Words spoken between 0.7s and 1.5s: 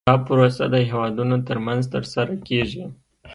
د هیوادونو